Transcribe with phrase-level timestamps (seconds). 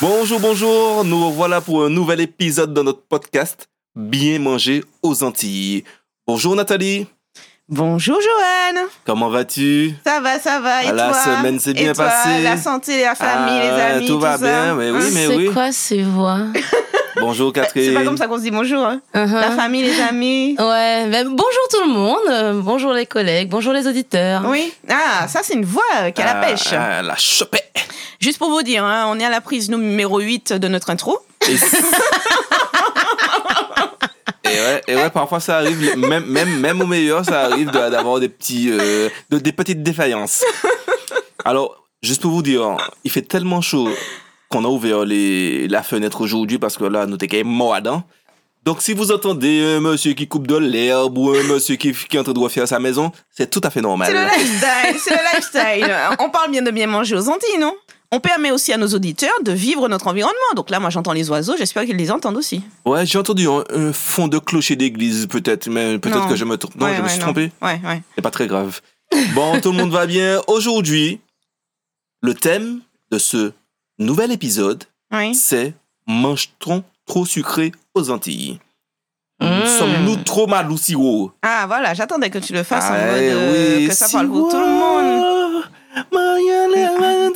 [0.00, 5.84] Bonjour, bonjour, nous revoilà pour un nouvel épisode de notre podcast Bien manger aux Antilles.
[6.26, 7.06] Bonjour Nathalie,
[7.70, 8.86] Bonjour Joanne.
[9.04, 9.92] comment vas-tu?
[10.06, 10.84] Ça va, ça va.
[10.84, 11.22] Et Ah, la toi?
[11.22, 12.42] semaine s'est Et bien toi, passée.
[12.42, 14.44] La santé, la famille, les Ah, amis, tout tout, va ça?
[14.44, 15.50] bien, mais oui, Hein mais C'est oui.
[15.52, 16.38] quoi ces voix?
[17.20, 17.94] Bonjour C'est Catherine.
[17.94, 18.84] pas comme ça qu'on se dit bonjour.
[18.84, 19.00] hein.
[19.14, 19.32] Uh-huh.
[19.40, 20.56] La famille, les amis.
[20.58, 24.42] Ouais, ben, bonjour tout le monde, euh, bonjour les collègues, bonjour les auditeurs.
[24.46, 24.72] Oui.
[24.88, 26.72] Ah, ça c'est une voix euh, qui a la Ah, pêche.
[26.72, 27.60] ah, la chopée.
[28.20, 31.18] Juste pour vous dire, hein, on est à la prise numéro 8 de notre intro.
[31.48, 31.54] Et,
[34.44, 38.18] et ouais, et ouais, parfois ça arrive, même, même, même au meilleur, ça arrive d'avoir
[38.20, 40.44] des, petits, euh, de- des petites défaillances.
[41.44, 43.88] Alors, juste pour vous dire, il fait tellement chaud
[44.48, 48.02] qu'on a ouvert les, la fenêtre aujourd'hui parce que là, nous t'es quand même moadant.
[48.64, 52.16] Donc, si vous entendez un monsieur qui coupe de l'herbe ou un monsieur qui, qui
[52.16, 54.08] est en train de refaire sa maison, c'est tout à fait normal.
[54.12, 55.96] C'est le lifestyle, c'est le lifestyle.
[56.18, 57.74] On parle bien de bien manger aux Antilles, non?
[58.10, 60.52] On permet aussi à nos auditeurs de vivre notre environnement.
[60.56, 61.54] Donc là, moi, j'entends les oiseaux.
[61.58, 62.62] J'espère qu'ils les entendent aussi.
[62.84, 66.56] Ouais, j'ai entendu un, un fond de clocher d'église, peut-être, mais peut-être que je me
[66.56, 66.74] trompe.
[66.76, 67.24] Non, Ouais, je me suis non.
[67.26, 67.52] trompé.
[67.62, 68.02] Ouais, ouais.
[68.16, 68.80] C'est pas très grave.
[69.34, 70.40] Bon, tout le monde va bien.
[70.46, 71.20] Aujourd'hui,
[72.22, 72.80] le thème
[73.10, 73.52] de ce
[73.98, 75.34] nouvel épisode, Oui.
[75.34, 75.74] c'est
[76.06, 78.58] Mange-t-on trop sucré aux Antilles?
[79.40, 79.66] Mmh.
[79.66, 83.20] Sommes-nous trop mal ou sirop Ah, voilà, j'attendais que tu le fasses en Ah, mode
[83.20, 85.64] eh euh, oui, que ça parle pour tout le monde.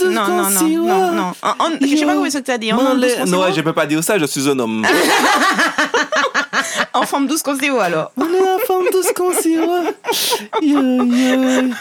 [0.04, 1.32] Non, non, non, non, non.
[1.42, 2.72] En- en- je sais pas comment c'est que tu as dit.
[2.72, 4.86] En, douce Non, ouais, je peux pas dire ça, je suis un homme.
[6.94, 8.12] en forme douce qu'on alors.
[8.16, 9.32] On est en forme tous qu'on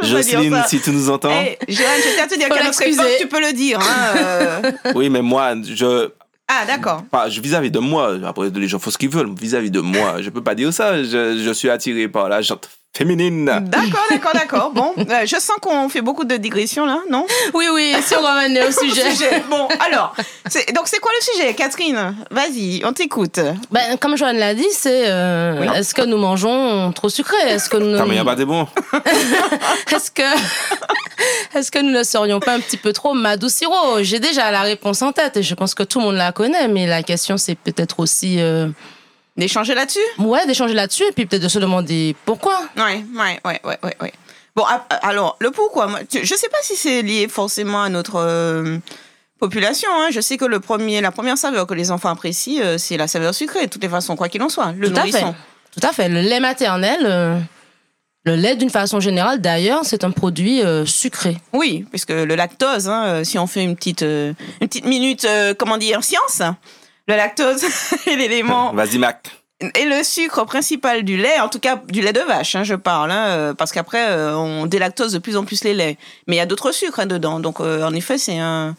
[0.00, 0.66] Jocelyne, ça.
[0.68, 1.30] si tu nous entends.
[1.30, 2.92] Hey, Joanne, je tiens à te dire qu'à notre l'excuser.
[3.00, 3.78] époque, tu peux le dire.
[3.80, 4.72] hein, euh.
[4.94, 6.10] Oui, mais moi, je,
[6.48, 7.02] Ah, d'accord.
[7.28, 10.42] vis-à-vis de moi, après les gens font ce qu'ils veulent, vis-à-vis de moi, je peux
[10.42, 13.44] pas dire ça, je, je suis attiré par la jante féminine.
[13.66, 14.70] D'accord, d'accord, d'accord.
[14.72, 17.26] Bon, euh, je sens qu'on fait beaucoup de digressions là, non?
[17.54, 19.10] Oui, oui, si on revenait au sujet.
[19.12, 19.42] Sujet.
[19.48, 20.14] Bon, alors,
[20.48, 22.16] c'est- donc c'est quoi le sujet, Catherine?
[22.30, 23.38] Vas-y, on t'écoute.
[23.70, 25.66] Ben, comme Joanne l'a dit, c'est euh, Oui.
[25.76, 27.36] est-ce que nous mangeons trop sucré?
[27.46, 28.66] Est-ce que nous Non, mais y a pas de bon.
[29.94, 30.22] est-ce que
[31.56, 34.02] est-ce que nous ne serions pas un petit peu trop Madou Siro?
[34.02, 36.66] J'ai déjà la réponse en tête et je pense que tout le monde la connaît,
[36.68, 38.68] mais la question c'est peut-être aussi euh,
[39.38, 40.00] D'échanger là-dessus?
[40.18, 42.58] Ouais d'échanger là-dessus et puis peut-être de se demander pourquoi.
[42.76, 44.12] Ouais, ouais, ouais, ouais, ouais, ouais.
[44.56, 48.16] Bon, ah, alors, le pourquoi, moi, je sais pas si c'est lié forcément à notre
[48.16, 48.78] euh,
[49.38, 49.88] population.
[49.94, 50.08] hein.
[50.10, 53.06] Je sais que le premier, la première saveur que les enfants apprécient, euh, c'est la
[53.06, 54.72] saveur sucrée, de toutes les façons, quoi qu'il en soit.
[54.76, 55.20] Le Tout à fait.
[55.20, 56.08] Tout à fait.
[56.08, 57.38] Le lait maternel, euh,
[58.24, 61.36] le lait d'une façon générale d'ailleurs, c'est un produit euh, sucré.
[61.52, 65.24] Oui, puisque le lactose, hein, euh, si on fait une petite, euh, une petite minute,
[65.24, 66.42] euh, comment dire, science,
[67.08, 67.64] le lactose
[68.06, 69.30] est l'élément Vas-y, Mac.
[69.60, 72.74] et le sucre principal du lait, en tout cas du lait de vache, hein, je
[72.74, 75.98] parle, hein, euh, parce qu'après euh, on délactose de plus en plus les laits.
[76.26, 78.76] Mais il y a d'autres sucres hein, dedans, donc euh, en effet c'est un,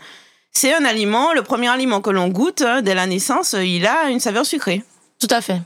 [0.52, 1.34] c'est un aliment.
[1.34, 4.84] Le premier aliment que l'on goûte hein, dès la naissance, il a une saveur sucrée.
[5.20, 5.62] Tout à fait.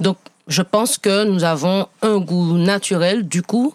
[0.00, 0.16] Donc,
[0.48, 3.74] je pense que nous avons un goût naturel, du coup,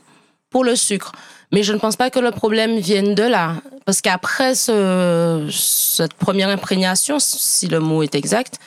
[0.50, 1.14] pour le sucre.
[1.52, 3.56] Mais je ne pense pas que le problème vienne de là.
[3.86, 8.60] Parce qu'après ce, cette première imprégnation, si le mot est exact,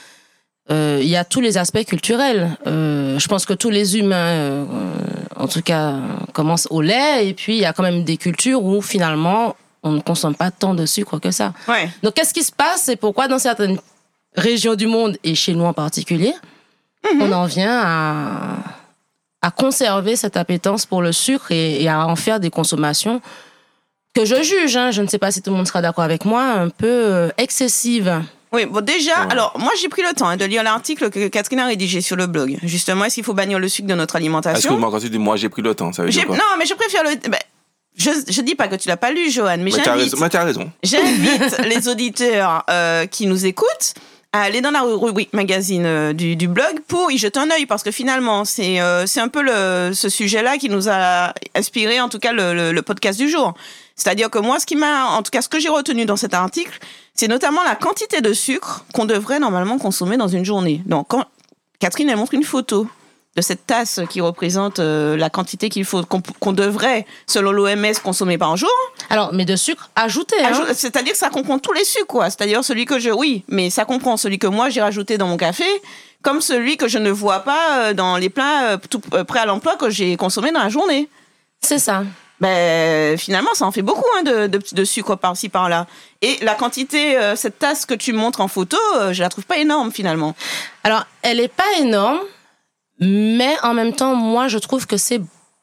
[0.70, 2.56] euh, il y a tous les aspects culturels.
[2.66, 4.64] Euh, je pense que tous les humains, euh,
[5.36, 5.94] en tout cas,
[6.32, 7.28] commencent au lait.
[7.28, 10.50] Et puis, il y a quand même des cultures où, finalement, on ne consomme pas
[10.50, 11.52] tant de sucre que ça.
[11.68, 11.90] Ouais.
[12.02, 12.88] Donc, qu'est-ce qui se passe?
[12.88, 13.78] Et pourquoi dans certaines
[14.36, 16.32] régions du monde, et chez nous en particulier,
[17.20, 18.56] on en vient à,
[19.44, 23.20] à conserver cette appétence pour le sucre et, et à en faire des consommations
[24.14, 26.24] que je juge, hein, je ne sais pas si tout le monde sera d'accord avec
[26.24, 28.22] moi, un peu euh, excessives.
[28.52, 29.32] Oui, bon déjà, Ouais.
[29.32, 32.14] alors moi j'ai pris le temps hein, de lire l'article que Catherine a rédigé sur
[32.16, 32.56] le blog.
[32.62, 34.56] Justement, est-ce qu'il faut bannir le sucre de notre alimentation?
[34.70, 36.36] Excuse-moi, quand tu dis moi, j'ai pris le temps, ça veut dire quoi?
[36.36, 37.16] Non, mais je préfère le.
[37.28, 37.38] ben,
[37.96, 40.70] je, je dis pas que tu l'as pas lu, Johan, mais j'invite t'as raison.
[40.82, 43.94] J'invite les auditeurs euh, qui nous écoutent
[44.34, 47.66] à aller dans la rubrique magazine euh, du, du blog pour y jeter un œil
[47.66, 52.00] parce que finalement c'est euh, c'est un peu le, ce sujet-là qui nous a inspiré
[52.00, 53.54] en tout cas le, le- le podcast du jour.
[53.94, 56.34] C'est-à-dire que moi ce qui m'a en tout cas ce que j'ai retenu dans cet
[56.34, 56.80] article
[57.14, 60.82] c'est notamment la quantité de sucre qu'on devrait normalement consommer dans une journée.
[60.84, 61.24] Donc quand
[61.78, 62.88] Catherine elle montre une photo
[63.36, 68.38] de cette tasse qui représente euh, la quantité qu'il faut qu'on devrait selon l'OMS consommer
[68.38, 68.70] par jour.
[69.10, 70.36] Alors, mais de sucre ajouté.
[70.42, 70.50] hein.
[70.52, 72.30] Ajou- C'est-à-dire que ça comprend tous les sucres, quoi.
[72.30, 75.36] C'est-à-dire celui que je, oui, mais ça comprend celui que moi j'ai rajouté dans mon
[75.36, 75.64] café,
[76.22, 79.46] comme celui que je ne vois pas euh, dans les plats euh, tout prêts à
[79.46, 81.08] l'emploi que j'ai consommé dans la journée.
[81.60, 82.04] C'est ça.
[82.40, 85.86] Ben, finalement, ça en fait beaucoup hein, de, de, de sucre par-ci par-là.
[86.20, 89.44] Et la quantité, euh, cette tasse que tu montres en photo, euh, je la trouve
[89.44, 90.34] pas énorme finalement.
[90.82, 92.18] Alors, elle est pas énorme,
[93.00, 95.20] mais en même temps, moi, je trouve que c'est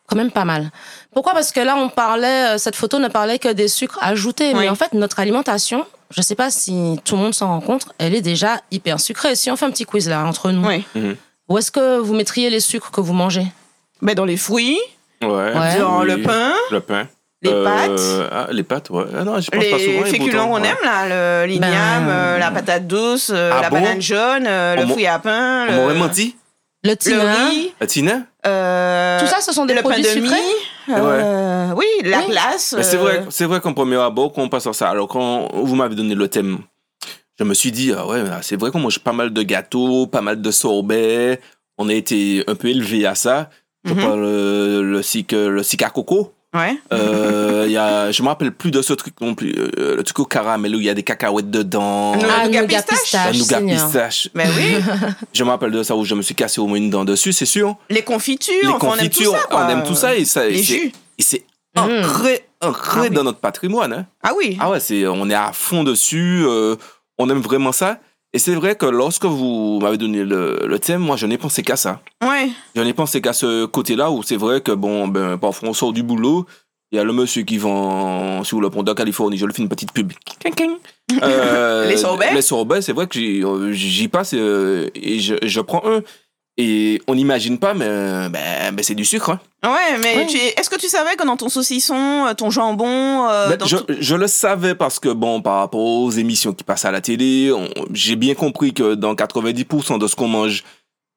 [0.07, 0.69] quand même pas mal.
[1.13, 1.33] Pourquoi?
[1.33, 4.59] Parce que là, on parlait, euh, cette photo ne parlait que des sucres ajoutés, Oui.
[4.61, 7.87] mais en fait, notre alimentation, je sais pas si tout le monde s'en rend compte,
[7.97, 9.35] elle est déjà hyper sucrée.
[9.35, 10.83] Si on fait un petit quiz là entre nous, Oui.
[11.47, 13.45] où est-ce que vous mettriez les sucres que vous mangez?
[14.01, 14.79] Mais dans les fruits,
[15.23, 15.53] Ouais.
[15.79, 16.07] Dans Oui.
[16.07, 17.07] le pain, Le pain.
[17.43, 18.29] les Euh, pâtes.
[18.31, 19.03] ah, les pâtes, ouais.
[19.15, 20.03] Ah non, je pense pas souvent.
[20.03, 20.67] les féculents qu'on ouais.
[20.67, 23.75] aime, là, l'igname, Ben, euh, la patate douce, euh, Ah la bon?
[23.79, 26.35] banane jaune, euh, le fruit à pain, On le, m'aurait menti.
[26.83, 30.03] Le le tina, riz, La Tina euh, tout ça, ce sont des le pain produits
[30.03, 30.35] de sucrés.
[30.87, 32.25] mie, euh, oui, la Oui.
[32.29, 32.75] glace.
[32.81, 35.49] C'est euh, vrai, c'est vrai qu'en premier abord, quand on passe à ça, alors quand
[35.53, 36.57] vous m'avez donné le thème,
[37.37, 40.21] je me suis dit, ah ouais, c'est vrai qu'on mange pas mal de gâteaux, pas
[40.21, 41.39] mal de sorbets.
[41.77, 43.49] On a été un peu élevé à ça.
[43.85, 44.01] Je Mhm.
[44.01, 46.33] parle euh, le le sic à coco.
[46.53, 46.77] Ouais.
[46.91, 49.53] Euh, il y a, je me rappelle plus de ce truc non plus.
[49.57, 52.11] euh, le truc au caramel où il y a des cacahuètes dedans.
[52.15, 52.99] Ah, nougat nougat pistache.
[53.31, 54.29] pistache, Un nougat pistache.
[54.35, 54.75] Ben oui,
[55.33, 57.31] Je me rappelle de ça où je me suis cassé au moins une dent dessus,
[57.31, 57.75] c'est sûr.
[57.89, 59.47] les confitures, Les enfin, confitures, on aime tout ça.
[59.49, 59.65] quoi.
[59.65, 60.45] on aime tout ça et ça.
[60.47, 60.91] Les c'est- jus.
[61.17, 61.79] Et c'est Mm.
[62.03, 63.09] ancré, ancré Ah oui.
[63.11, 63.93] dans notre patrimoine.
[63.93, 64.05] Hein.
[64.23, 64.57] Ah oui.
[64.59, 66.75] Ah ouais, c'est, on est à fond dessus, euh,
[67.17, 67.99] on aime vraiment ça.
[68.33, 71.63] Et c'est vrai que lorsque vous m'avez donné le, le thème, moi je n'ai pensé
[71.63, 72.01] qu'à ça.
[72.23, 72.49] Ouais.
[72.75, 75.91] Je n'ai pensé qu'à ce côté-là où c'est vrai que bon, ben, parfois on sort
[75.91, 76.45] du boulot,
[76.91, 79.61] il y a le monsieur qui vend sur le pont de Californie, je le fais
[79.61, 80.11] une petite pub.
[81.23, 85.61] Euh, Les sorbets Les sorbets, c'est vrai que j'y, euh, passe euh, et je, je
[85.61, 86.01] prends un.
[86.63, 87.87] Et on n'imagine pas, mais
[88.29, 89.31] ben, ben, c'est du sucre.
[89.31, 89.39] hein.
[89.63, 90.25] Ouais, mais Ouais.
[90.27, 93.65] tu- est-ce que tu savais que dans ton saucisson, euh, ton jambon, euh, Ben, dans
[93.65, 96.91] je, tout- je le savais parce que, bon, par rapport aux émissions qui passent à
[96.91, 100.63] la télé, on- j'ai bien compris que dans 90% de ce qu'on mange,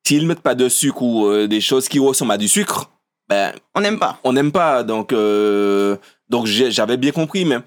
[0.06, 2.90] s'ils mettent pas de sucre ou euh, des choses qui ressemblent à du sucre,
[3.28, 4.18] ben, on n'aime pas.
[4.24, 4.82] on n'aime pas.
[4.82, 5.96] Donc, euh,
[6.30, 7.58] donc j'avais bien compris, mais,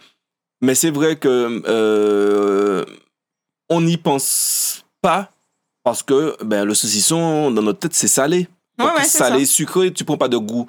[0.61, 2.85] mais c'est vrai que euh,
[3.69, 5.29] on n'y pense pas
[5.87, 8.49] parce que ben, le saucisson, dans notre tête, c'est salé.
[8.77, 9.53] Donc, ouais, salé, ça.
[9.53, 10.67] sucré, tu prends pas de goût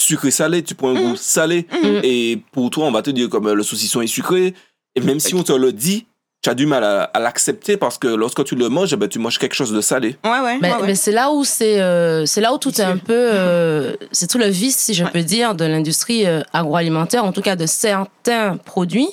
[0.00, 1.66] sucré-salé, tu prends un goût salé.
[1.82, 2.00] Mhm.
[2.04, 4.54] Et pour toi, on va te dire comme euh, le saucisson est sucré.
[4.94, 6.06] Et même si on te le dit,
[6.40, 9.18] tu as du mal à, à l'accepter parce que lorsque tu le manges, ben, tu
[9.18, 10.14] manges quelque chose de salé.
[10.24, 10.58] Ouais, ouais.
[10.60, 10.86] Mais, ouais, ouais.
[10.86, 14.28] mais c'est là où c'est euh, c'est là où tout est un peu euh, c'est
[14.28, 15.10] tout le vice si je Ouais.
[15.10, 19.08] peux dire de l'industrie euh, agroalimentaire en tout cas de certains produits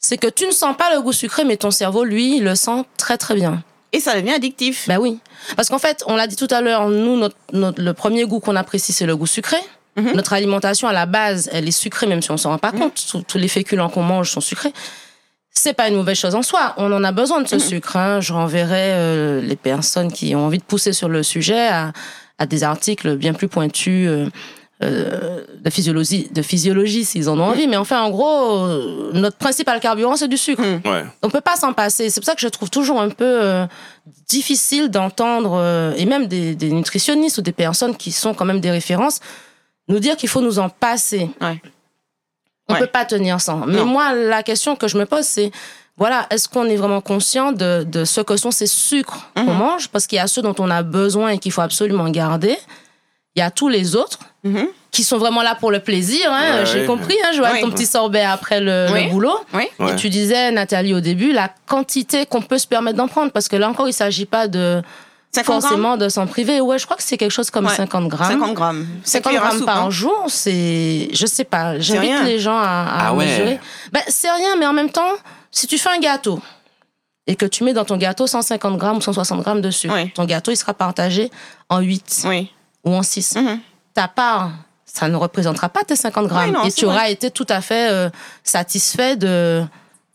[0.00, 2.84] c'est que tu ne sens pas le goût sucré mais ton cerveau lui le sent
[2.98, 4.86] très très bien Et ça devient addictif.
[4.88, 5.18] bah oui
[5.56, 8.38] parce qu'en fait on l'a dit tout à l'heure nous notre, notre- le premier goût
[8.40, 9.56] qu'on apprécie c'est le goût sucré
[9.96, 10.12] Mhm.
[10.14, 12.78] notre alimentation à la base elle est sucrée même si on s'en rend pas Mhm.
[12.78, 14.72] compte tous, tous les féculents qu'on mange sont sucrés
[15.52, 16.74] c'est pas une mauvaise chose en soi.
[16.76, 17.60] On en a besoin de ce Mhm.
[17.60, 17.96] sucre.
[17.96, 18.20] hein.
[18.20, 21.92] Je renverrai euh, les personnes qui ont envie de pousser sur le sujet à,
[22.38, 24.28] à des articles bien plus pointus euh,
[24.82, 27.66] euh, de physiologie, de physiologie s'ils en ont envie.
[27.66, 30.62] Mais enfin, en gros, euh, notre principal carburant, c'est du sucre.
[30.62, 30.80] Mhm.
[30.90, 31.04] Ouais.
[31.22, 32.08] On peut pas s'en passer.
[32.10, 33.66] C'est pour ça que je trouve toujours un peu euh,
[34.28, 38.60] difficile d'entendre, euh, et même des, des nutritionnistes ou des personnes qui sont quand même
[38.60, 39.20] des références,
[39.88, 41.30] nous dire qu'il faut nous en passer.
[41.40, 41.60] Ouais.
[42.68, 42.78] On Ouais.
[42.80, 43.66] peut pas tenir sans.
[43.66, 43.86] Mais Non.
[43.86, 45.50] moi, la question que je me pose, c'est
[45.96, 49.58] voilà, est-ce qu'on est vraiment conscient de, de ce que sont ces sucres qu'on Mhm.
[49.58, 49.88] mange?
[49.88, 52.56] Parce qu'il y a ceux dont on a besoin et qu'il faut absolument garder.
[53.40, 54.66] Il y a tous les autres Mhm.
[54.90, 56.30] qui sont vraiment là pour le plaisir.
[56.30, 56.58] Hein.
[56.60, 57.60] Ouais, J'ai compris, hein, Oui.
[57.62, 59.34] ton petit sorbet après le, boulot.
[59.54, 59.64] Oui.
[59.78, 59.92] Ouais.
[59.92, 63.32] Et tu disais, Nathalie, au début, la quantité qu'on peut se permettre d'en prendre.
[63.32, 64.82] Parce que là encore, il ne s'agit pas de
[65.32, 66.60] 50 forcément de s'en priver.
[66.60, 67.74] Ouais, je crois que c'est quelque chose comme Ouais.
[67.74, 68.30] 50 grammes.
[68.40, 68.86] 50 grammes.
[69.04, 69.90] 50 cuillères à grammes soupe, par hein.
[69.90, 71.08] jour, c'est.
[71.12, 71.78] Je sais pas.
[71.78, 73.24] J'invite les gens à, à Ah ouais.
[73.26, 73.60] mesurer.
[73.92, 75.12] Ben, c'est rien, mais en même temps,
[75.50, 76.40] si tu fais un gâteau
[77.26, 80.10] et que tu mets dans ton gâteau 150 grammes ou 160 grammes de sucre, Oui.
[80.12, 81.30] ton gâteau, il sera partagé
[81.68, 82.50] en 8 Oui.
[82.84, 83.36] Ou en 6.
[83.36, 83.60] Mhm.
[83.94, 84.52] Ta part,
[84.86, 86.46] ça ne représentera pas tes 50 grammes.
[86.50, 87.12] Oui, non, et tu auras vrai.
[87.12, 88.10] été tout à fait euh,
[88.44, 89.62] satisfait de,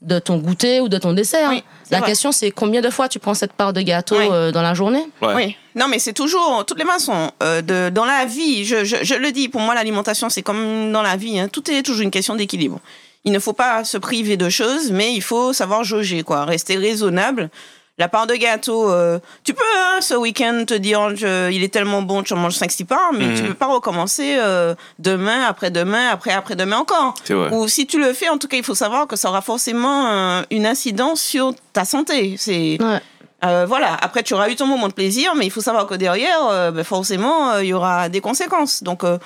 [0.02, 1.50] de ton goûter ou de ton dessert.
[1.50, 2.08] Oui, La vrai.
[2.10, 4.28] question, c'est combien de fois tu prends cette part de gâteau Oui.
[4.32, 5.06] euh, dans la journée?
[5.22, 5.34] Ouais.
[5.36, 8.98] Oui, non, mais c'est toujours, toutes les façons, euh, de, dans la vie, je, je,
[9.04, 12.02] je le dis, pour moi, l'alimentation, c'est comme dans la vie, hein, tout est toujours
[12.04, 12.80] une question d'équilibre.
[13.28, 16.78] Il ne faut pas se priver de choses, mais il faut savoir jauger, quoi, rester
[16.78, 17.50] raisonnable.
[17.98, 21.74] La part de gâteau, euh, tu peux, hein, ce week-end, te dire, je- il est
[21.74, 23.36] tellement bon, tu en manges 5-6 parts, mais Mhm.
[23.38, 27.14] tu peux pas recommencer euh, demain, après-demain, après-après-demain encore.
[27.24, 27.50] C'est vrai.
[27.54, 30.08] Ou si tu le fais, en tout cas, il faut savoir que ça aura forcément
[30.08, 32.36] euh, une incidence sur ta santé.
[32.38, 33.00] C'est Ouais.
[33.46, 33.94] euh, voilà.
[34.02, 36.72] Après, tu auras eu ton moment de plaisir, mais il faut savoir que derrière, euh,
[36.72, 38.84] ben, forcément, euh, il y aura des conséquences.
[38.84, 39.18] Donc, euh,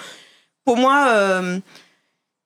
[0.63, 1.57] pour moi, euh,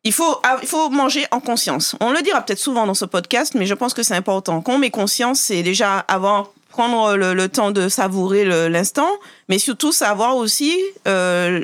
[0.04, 1.96] il faut, ah, il faut manger en conscience.
[2.02, 4.62] On le dira peut-être souvent dans ce podcast, mais je pense que c'est important.
[4.62, 9.10] Quand on met conscience, c'est déjà avoir prendre le, le temps de savourer l'instant,
[9.48, 10.76] mais surtout savoir aussi
[11.08, 11.64] euh,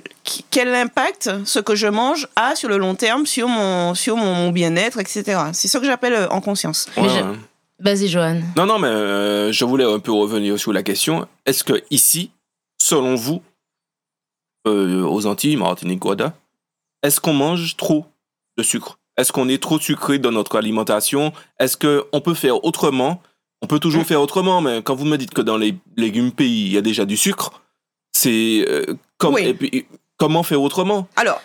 [0.51, 4.35] quel impact ce que je mange a sur le long terme, sur mon, sur mon,
[4.35, 5.41] mon bien-être, etc.
[5.53, 6.87] C'est ça que j'appelle euh, en conscience.
[6.95, 7.07] Ouais.
[7.79, 8.41] Vas-y, Johan.
[8.55, 11.27] Non, non, mais euh, je voulais un peu revenir sur la question.
[11.45, 12.29] Est-ce que ici,
[12.79, 13.41] selon vous,
[14.67, 16.33] euh, aux Antilles, Martinique, Guada,
[17.01, 18.05] est-ce qu'on mange trop?
[18.59, 21.33] De sucre Est-ce qu'on est trop sucré dans notre alimentation?
[21.59, 23.21] Est-ce qu'on peut faire autrement?
[23.61, 26.65] On peut toujours faire autrement, mais quand vous me dites que dans les légumes pays,
[26.67, 27.61] il y a déjà du sucre,
[28.13, 28.85] c'est euh,
[29.17, 29.43] comme, Oui.
[29.47, 29.85] et puis,
[30.17, 31.07] comment faire autrement?
[31.17, 31.41] Alors,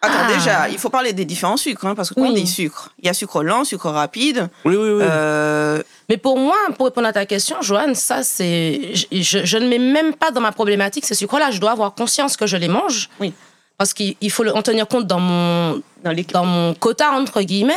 [0.00, 0.32] attends, Ah.
[0.32, 2.42] déjà, il faut parler des différents sucres, hein, parce que quand on Oui.
[2.42, 4.48] dit sucre, il y a sucre lent, sucre rapide.
[4.64, 5.02] Oui, oui, oui.
[5.02, 8.94] euh, Mais pour moi, pour répondre à ta question, Joanne, ça, c'est.
[8.94, 11.50] Je, je- je ne mets même pas dans ma problématique ces sucres-là.
[11.50, 13.10] Je dois avoir conscience que je les mange.
[13.20, 13.32] Oui.
[13.78, 16.24] Parce qu'il il faut en tenir compte dans mon, dans les...
[16.24, 17.74] dans mon quota, entre guillemets.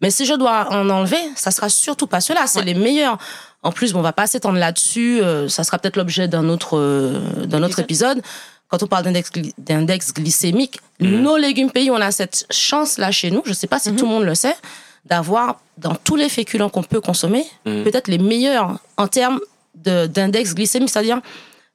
[0.00, 2.46] Mais si je dois en enlever, ça sera surtout pas ceux-là.
[2.46, 2.64] C'est Ouais.
[2.66, 3.18] les meilleurs.
[3.62, 5.20] En plus, bon, on va pas s'étendre là-dessus.
[5.22, 8.20] euh, ça sera peut-être l'objet d'un autre, euh, d'un autre épisode.
[8.68, 13.42] Quand on parle d'index, d'index glycémique, nos légumes pays, on a cette chance-là chez nous.
[13.44, 14.56] Je sais pas si tout le monde le sait,
[15.04, 17.84] d'avoir dans tous les féculents qu'on peut consommer, Mhm.
[17.84, 19.40] peut-être les meilleurs en termes
[19.74, 20.88] de- d'index glycémique.
[20.90, 21.20] C'est-à-dire,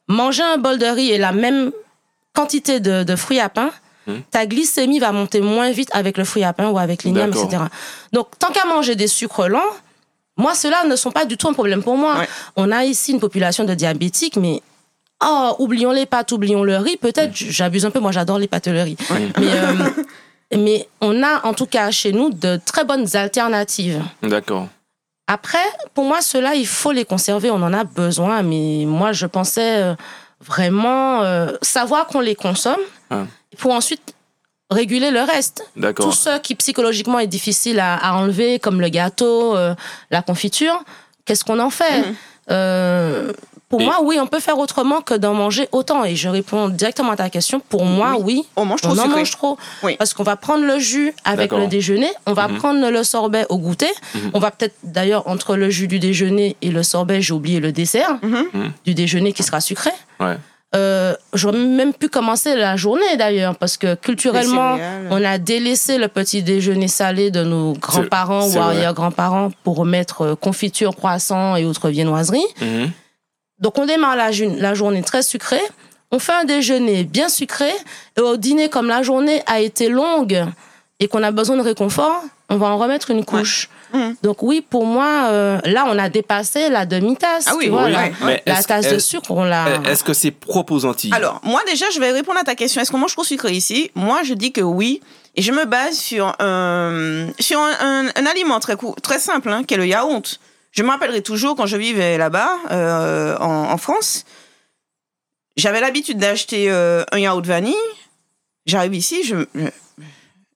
[0.08, 1.72] manger un bol de riz et la même
[2.38, 3.72] quantité de, de fruits à pain,
[4.08, 4.22] Mhm.
[4.32, 7.46] ta glycémie va monter moins vite avec le fruit à pain ou avec l'igname, D'accord.
[7.48, 7.64] etc.
[8.14, 9.72] Donc, tant qu'à manger des sucres lents,
[10.38, 12.14] moi, ceux-là ne sont pas du tout un problème pour moi.
[12.20, 12.30] Ouais.
[12.56, 14.62] On a ici une population de diabétiques, mais
[15.22, 16.96] oh, oublions les pâtes, oublions le riz.
[16.98, 18.98] Peut-être, j'abuse un peu, moi j'adore les pâtes et le riz.
[19.40, 19.74] Mais, euh,
[20.56, 24.02] mais on a en tout cas chez nous de très bonnes alternatives.
[24.24, 24.68] D'accord.
[25.28, 28.42] Après, pour moi, ceux-là, il faut les conserver, on en a besoin.
[28.44, 29.96] Mais moi, je pensais euh,
[30.44, 32.80] vraiment euh, savoir qu'on les consomme
[33.10, 33.26] Ah.
[33.58, 34.14] pour ensuite
[34.70, 35.64] réguler le reste.
[35.96, 39.74] Tout ce qui psychologiquement est difficile à, à enlever, comme le gâteau, euh,
[40.12, 40.84] la confiture,
[41.26, 42.00] qu'est-ce qu'on en fait?
[42.00, 42.16] Mhm.
[42.52, 43.34] Euh,
[43.70, 46.06] Pour Et- moi, oui, on peut faire autrement que d'en manger autant.
[46.06, 47.60] Et je réponds directement à ta question.
[47.68, 49.58] Pour moi, oui, On mange trop on en mange trop.
[49.84, 49.96] Oui.
[49.98, 52.58] Parce qu'on va prendre le jus avec le déjeuner, on va Mhm.
[52.58, 53.92] prendre le sorbet au goûter.
[54.16, 54.32] Mhm.
[54.34, 57.72] On va peut-être, d'ailleurs, entre le jus du déjeuner et le sorbet, j'ai oublié le
[57.74, 58.72] dessert Mhm.
[58.86, 59.92] Du déjeuner qui sera sucré.
[60.22, 60.38] Ouais.
[60.76, 64.78] Euh, J'aurais même pu commencer la journée d'ailleurs, parce que culturellement,
[65.12, 70.36] on a délaissé le petit déjeuner salé de nos grands-parents ou arrière-grands-parents pour remettre euh,
[70.36, 72.46] confiture, croissant et autres viennoiseries.
[72.62, 72.92] Mhm.
[73.60, 75.62] Donc on démarre la, journée très sucrée,
[76.12, 77.72] on fait un déjeuner bien sucré,
[78.18, 80.46] et au dîner, comme la journée a été longue
[81.00, 83.70] et qu'on a besoin de réconfort, on va en remettre une couche.
[83.94, 84.16] Mhm.
[84.22, 87.46] Donc oui, pour moi, euh, là, on a dépassé la demi-tasse.
[87.48, 89.82] Ah oui, tu vois, oui, la, tasse de sucre, on l'a...
[89.86, 91.14] Est-ce que c'est propre aux Antilles?
[91.14, 92.82] Alors, moi déjà, je vais répondre à ta question.
[92.82, 93.92] Est-ce qu'on mange trop sucré ici?
[93.96, 95.02] Moi, je dis que oui.
[95.36, 99.64] Et je me base sur un, sur un, un- un aliment très, très simple, hein,
[99.64, 100.40] qui est le yaourt.
[100.78, 104.26] Je me rappellerai toujours quand je vivais là-bas, euh, en, en France.
[105.56, 107.74] J'avais l'habitude d'acheter euh, un yaourt vanille.
[108.68, 109.70] J'arrive ici, je, je-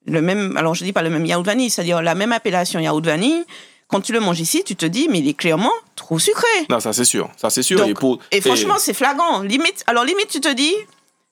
[0.06, 3.04] le même, alors je dis pas le même yaourt vanille, c'est-à-dire la même appellation yaourt
[3.04, 3.44] vanille.
[3.88, 6.46] Quand tu le manges ici, tu te dis, mais il est clairement trop sucré.
[6.70, 7.32] Non, ça c'est sûr.
[7.36, 7.80] Ça c'est sûr.
[7.80, 9.40] Donc, et, pour- Et franchement, c'est flagrant.
[9.42, 10.76] Limite, alors limite, tu te dis,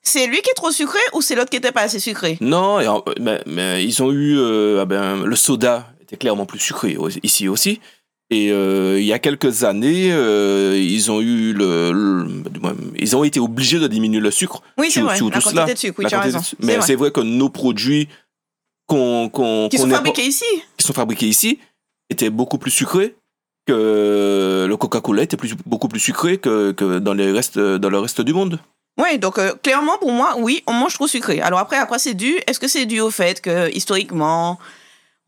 [0.02, 2.40] c'est lui qui est trop sucré ou c'est l'autre qui était pas assez sucré?
[2.42, 4.36] Non, en- mais, mais ils ont eu.
[4.40, 7.80] euh, ah ben, le soda était clairement plus sucré ici aussi.
[8.32, 12.44] Et euh, il y a quelques années, euh, ils ont eu le,
[12.98, 14.62] ils ont été obligés de diminuer le sucre.
[14.78, 15.18] Oui, c'est vrai.
[15.18, 15.62] sur La tout cela.
[15.64, 16.40] quantité de sucre, oui, tu as raison.
[16.44, 16.86] C'est Mais vrai.
[16.86, 18.08] c'est vrai que nos produits
[18.86, 20.46] qu'on, qu'on, Qui qu'on sont fabriqués ici.
[20.78, 21.60] qui sont fabriqués ici
[22.12, 23.16] étaient beaucoup plus sucrés
[23.68, 28.00] que le Coca-Cola était plus, beaucoup plus sucré que, que dans, les restes, dans le
[28.00, 28.60] reste du monde.
[29.00, 31.40] Oui, donc euh, clairement, pour moi, oui, on mange trop sucré.
[31.42, 34.60] Alors après, à quoi c'est dû Est-ce que c'est dû au fait que, historiquement,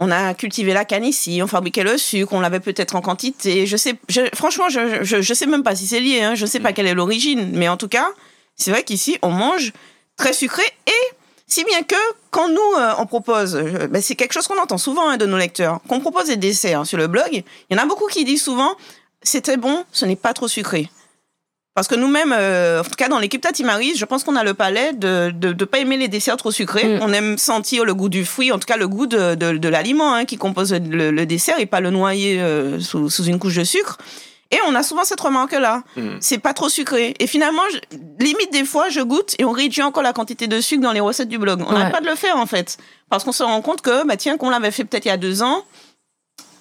[0.04, 3.66] on a cultivé la canne ici, on fabriquait le sucre, on l'avait peut-être en quantité
[3.68, 6.46] Je sais, je- franchement, je, je, je sais même pas si c'est lié, hein, je
[6.46, 7.52] sais pas quelle est l'origine.
[7.54, 8.08] Mais en tout cas,
[8.56, 9.72] c'est vrai qu'ici, on mange
[10.18, 11.16] très sucré et
[11.48, 11.96] si bien que
[12.32, 15.26] quand nous, euh, on propose, euh, ben, c'est quelque chose qu'on entend souvent hein, de
[15.26, 18.24] nos lecteurs, qu'on propose des desserts sur le blog, il y en a beaucoup qui
[18.26, 18.72] disent souvent,
[19.22, 20.90] c'est très bon, ce n'est pas trop sucré.
[21.74, 24.54] Parce que nous-mêmes, euh, en tout cas dans l'équipe Tatimaris, je pense qu'on a le
[24.54, 26.84] palais de ne pas aimer les desserts trop sucrés.
[26.84, 27.00] Mm.
[27.02, 29.70] On aime sentir le goût du fruit, en tout cas le goût de, de, de
[29.70, 33.40] l'aliment hein, qui compose le, le dessert et pas le noyer euh, sous, sous une
[33.40, 33.98] couche de sucre.
[34.54, 35.84] Et on a souvent cette remarque-là.
[35.96, 36.10] Mm.
[36.20, 37.14] C'est pas trop sucré.
[37.20, 40.60] Et finalement, je- limite des fois, je goûte et on réduit encore la quantité de
[40.60, 41.62] sucre dans les recettes du blog.
[41.62, 41.78] On Ouais.
[41.80, 42.78] n'arrête pas de le faire en fait.
[43.10, 45.16] Parce qu'on se rend compte que, bah, tiens, qu'on l'avait fait peut-être il y a
[45.18, 45.64] deux ans,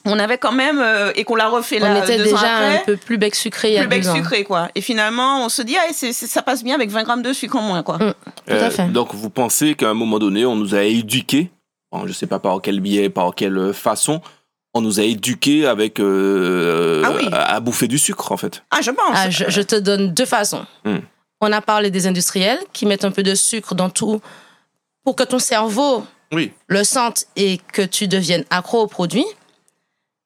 [0.07, 2.57] on avait quand même, euh, et qu'on l'a refait On là, était deux ans déjà
[2.57, 4.15] après, un peu plus bec sucré il y a plus bec deux ans.
[4.17, 4.69] sucré quoi.
[4.75, 7.33] Et finalement, on se dit ah c'est- c'est- ça passe bien avec 20 grammes de
[7.33, 7.99] sucre en moins quoi.
[7.99, 8.15] Mm.
[8.47, 8.83] Tout à fait.
[8.83, 11.51] Euh, Donc vous pensez qu'à un moment donné, on nous a éduqués,
[11.93, 14.21] bon, je ne sais pas par quel biais, par quelle façon,
[14.73, 17.29] on nous a éduqués avec euh, Ah oui.
[17.33, 18.63] à, bouffer du sucre en fait?
[18.71, 19.13] Ah je pense.
[19.15, 20.65] Ah, je, je te donne deux façons.
[20.85, 20.99] Hmm.
[21.43, 24.21] On a parlé des industriels qui mettent un peu de sucre dans tout
[25.05, 26.53] pour que ton cerveau Oui.
[26.69, 29.25] le sente et que tu deviennes accro au produit.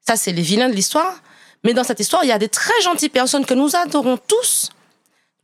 [0.06, 1.14] Ça, c'est les vilains de l'histoire.
[1.64, 4.70] Mais dans cette histoire, il y a des très gentilles personnes que nous adorons tous.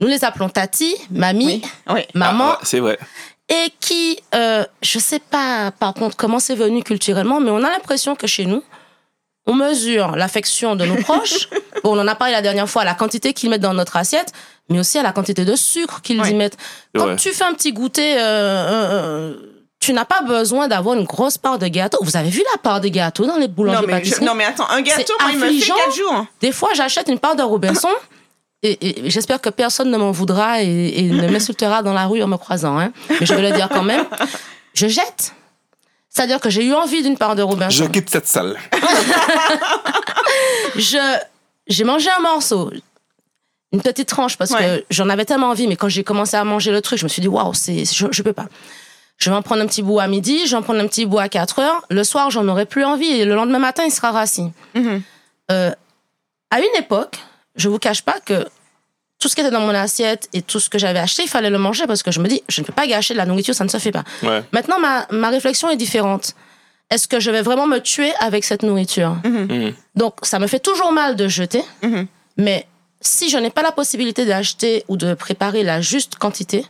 [0.01, 1.95] Nous les appelons Tati, Mamie, Oui.
[1.95, 2.01] Oui.
[2.15, 2.45] Maman.
[2.45, 2.99] Ah, ouais, c'est vrai.
[3.49, 7.71] et qui, euh, je sais pas par contre comment c'est venu culturellement, mais on a
[7.71, 8.63] l'impression que chez nous,
[9.47, 11.49] on mesure l'affection de nos proches.
[11.83, 13.97] Bon, on en a parlé la dernière fois, à la quantité qu'ils mettent dans notre
[13.97, 14.33] assiette,
[14.69, 16.31] mais aussi à la quantité de sucre qu'ils Ouais.
[16.31, 16.57] y mettent.
[16.95, 17.17] Quand Ouais.
[17.17, 19.37] tu fais un petit goûter, euh, euh, euh,
[19.81, 21.99] tu n'as pas besoin d'avoir une grosse part de gâteau.
[22.03, 24.45] Vous avez vu la part de gâteau dans les Non boulangeries mais, je- non, mais
[24.45, 25.75] attends, un gâteau, moi, il me fait affligeant.
[25.77, 26.27] 4 jours.
[26.41, 27.89] Des fois, j'achète une part de Robinson.
[28.63, 32.23] Et, et j'espère que personne ne m'en voudra et, et ne m'insultera dans la rue
[32.23, 32.79] en me croisant.
[32.79, 32.93] hein.
[33.19, 34.05] Mais je vais le dire quand même.
[34.75, 35.33] Je jette.
[36.11, 37.89] C'est-à-dire que j'ai eu envie d'une part de Je Robinson.
[37.89, 38.59] quitte cette salle.
[40.77, 40.99] Je,
[41.67, 42.71] j'ai mangé un morceau,
[43.73, 44.85] une petite tranche parce Ouais.
[44.89, 45.67] que j'en avais tellement envie.
[45.67, 48.07] Mais quand j'ai commencé à manger le truc, je me suis dit waouh, c'est, je,
[48.11, 48.47] je peux pas.
[49.21, 51.05] Je vais en prendre un petit bout à midi, je vais en prendre un petit
[51.05, 51.85] bout à 4 heures.
[51.91, 54.51] Le soir, j'en aurai plus envie et le lendemain matin, il sera rassis.
[54.75, 55.03] Mhm.
[55.53, 55.71] Euh,
[56.51, 57.19] à une époque,
[57.55, 58.47] je vous cache pas que
[59.19, 61.51] tout ce qui était dans mon assiette et tout ce que j'avais acheté, il fallait
[61.51, 63.55] le manger parce que je me dis, je ne peux pas gâcher de la nourriture,
[63.55, 64.05] ça ne se fait pas.
[64.23, 64.43] Ouais.
[64.53, 66.35] Maintenant, ma, ma réflexion est différente.
[66.89, 69.17] Est-ce que je vais vraiment me tuer avec cette nourriture?
[69.23, 69.75] Mhm.
[69.97, 72.07] Donc, ça me fait toujours mal de jeter, Mhm.
[72.39, 72.67] mais
[73.03, 76.65] si je n'ai pas la possibilité d'acheter ou de préparer la juste quantité,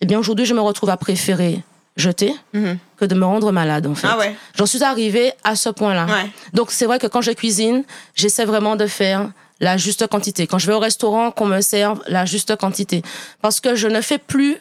[0.00, 1.60] eh bien aujourd'hui, je me retrouve à préférer
[1.96, 2.78] jeter Mhm.
[2.96, 4.06] que de me rendre malade, en fait.
[4.10, 4.34] Ah ouais.
[4.56, 6.06] J'en suis arrivée à ce point-là.
[6.06, 6.30] Ouais.
[6.54, 9.30] Donc c'est vrai que quand je cuisine, j'essaie vraiment de faire
[9.60, 10.46] la juste quantité.
[10.46, 13.02] Quand je vais au restaurant, qu'on me serve la juste quantité.
[13.42, 14.56] Parce que je ne fais plus...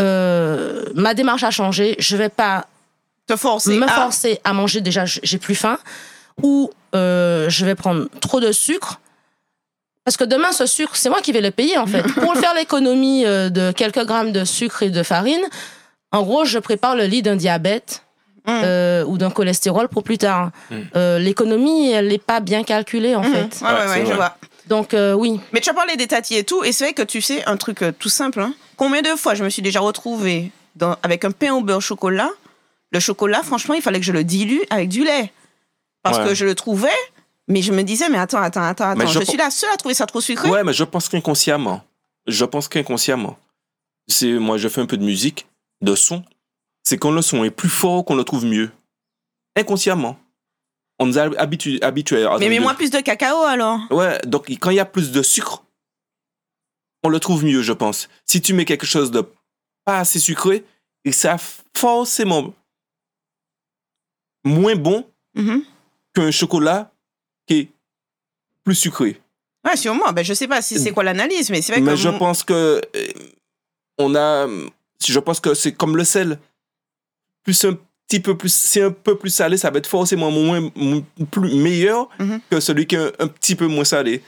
[0.00, 1.94] euh, ma démarche a changé.
[1.98, 2.66] Je vais pas
[3.26, 3.76] Te forcer.
[3.78, 5.78] me à- forcer à manger, déjà j'ai plus faim.
[6.42, 9.00] Ou euh, je vais prendre trop de sucre.
[10.04, 12.02] Parce que demain, ce sucre, c'est moi qui vais le payer en fait.
[12.14, 15.42] Pour faire l'économie euh, de quelques grammes de sucre et de farine,
[16.14, 18.00] en gros, je prépare le lit d'un diabète
[18.46, 18.50] Mm.
[18.62, 20.50] euh, ou d'un cholestérol pour plus tard.
[20.70, 20.74] Mm.
[20.96, 23.32] Euh, L'économie, elle n'est pas bien calculée en Mhm.
[23.32, 23.60] fait.
[23.62, 24.16] Ouais, ouais, Ouais, ouais, c'est je vrai.
[24.16, 24.36] vois.
[24.66, 27.00] Donc euh, oui, Mais tu as parlé des tatis et tout, et c'est vrai que
[27.02, 28.40] tu sais un truc euh, tout simple.
[28.40, 28.52] hein.
[28.76, 32.28] Combien de fois je me suis déjà retrouvée dans, avec un pain au beurre chocolat?
[32.92, 35.32] Le chocolat, franchement, il fallait que je le dilue avec du lait.
[36.02, 36.24] Parce Ouais.
[36.26, 36.88] que je le trouvais,
[37.48, 39.76] mais je me disais, mais attends, attends, attends, attends, je, je suis la seule à
[39.78, 40.50] trouver ça trop sucré.
[40.50, 41.82] Ouais, mais je pense qu'inconsciemment.
[42.26, 43.38] Je pense qu'inconsciemment.
[44.06, 45.46] C'est moi, je fais un peu de musique,
[45.84, 46.24] de son.
[46.82, 48.70] C'est quand le son est plus fort qu'on le trouve mieux.
[49.56, 50.18] Inconsciemment.
[50.98, 53.80] On nous a habitués habitués à mais mets-moi plus de cacao alors.
[53.88, 55.64] de- Ouais, donc quand il y a plus de sucre,
[57.02, 58.08] on le trouve mieux, je pense.
[58.26, 59.22] Si tu mets quelque chose de
[59.84, 60.64] pas assez sucré,
[61.04, 61.36] et ça
[61.76, 62.54] forcément
[64.44, 65.64] moins bon Mhm.
[66.14, 66.92] qu'un chocolat
[67.46, 67.68] qui est
[68.62, 69.20] plus sucré.
[69.66, 70.12] Ouais, sûrement.
[70.12, 71.96] Ben, je sais pas si c'est quoi l'analyse, mais c'est vrai Mais que.
[71.96, 73.12] je mon- pense que euh,
[73.98, 74.46] on a,
[75.06, 76.38] je pense que c'est comme le sel.
[77.44, 77.76] Plus un
[78.08, 81.54] petit peu plus, c'est un peu plus salé, ça va être forcément moins, moins- plus
[81.54, 82.40] meilleur Mhm.
[82.50, 84.22] que celui qui est un, un petit peu moins salé.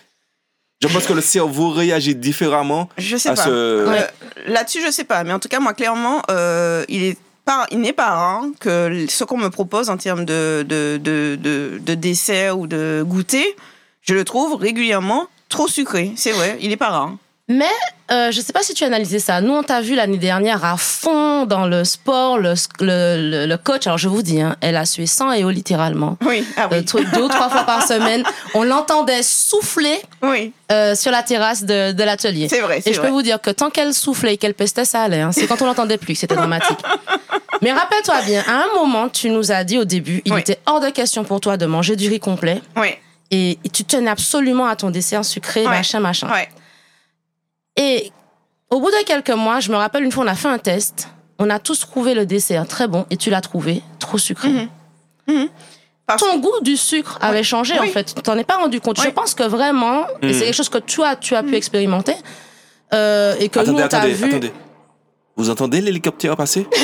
[0.82, 3.44] Je pense que le cerveau réagit différemment Je sais à pas.
[3.44, 3.48] ce.
[3.50, 4.00] Euh,
[4.46, 5.24] Là-dessus, je sais pas.
[5.24, 9.06] Mais en tout cas, moi, clairement, euh, il est pas, il n'est pas rare que
[9.08, 13.56] ce qu'on me propose en termes de, de, de, de, de dessert ou de goûter,
[14.02, 16.12] je le trouve régulièrement trop sucré.
[16.16, 17.14] C'est vrai, il est pas rare.
[17.48, 17.64] Mais
[18.10, 19.40] euh, je sais pas si tu as analysé ça.
[19.40, 23.56] Nous, on t'a vu l'année dernière à fond dans le sport, le, le, le- le
[23.56, 23.86] coach.
[23.86, 26.16] Alors, je vous dis, hein, elle a sué sang et eau littéralement.
[26.24, 27.04] Oui, ah Euh, oui.
[27.14, 28.22] deux ou trois fois par semaine.
[28.54, 32.48] On l'entendait souffler oui, euh, sur la terrasse de, de l'atelier.
[32.48, 33.08] c'est vrai, Et je vrai.
[33.08, 35.20] peux vous dire que tant qu'elle soufflait et qu'elle pestait, ça allait.
[35.20, 35.32] hein.
[35.32, 36.78] C'est quand on l'entendait plus que c'était dramatique.
[37.62, 40.40] Mais rappelle-toi bien, à un moment, tu nous as dit au début, il Oui.
[40.40, 42.60] était hors de question pour toi de manger du riz complet.
[42.76, 42.88] Oui,
[43.30, 45.68] Et tu tenais absolument à ton dessert sucré, Ouais.
[45.70, 46.28] machin, machin.
[46.30, 46.48] ouais.
[47.76, 48.10] Et
[48.70, 51.08] au bout de quelques mois, je me rappelle une fois, on a fait un test.
[51.38, 54.48] On a tous trouvé le dessert très bon et tu l'as trouvé trop sucré.
[54.48, 54.68] Mhm.
[55.28, 55.48] Mhm.
[56.06, 57.88] Parce- Ton goût du sucre avait changé Oui.
[57.88, 58.14] en fait.
[58.14, 58.98] Tu t'en es pas rendu compte.
[58.98, 59.04] Oui.
[59.06, 60.32] Je pense que vraiment, et Mhm.
[60.32, 62.14] c'est quelque chose que tu as, tu as pu expérimenter
[62.94, 64.28] euh, et que nous attendez, on t'a attendez, vu.
[64.28, 64.52] attendez.
[65.36, 66.66] Vous entendez l'hélicoptère passer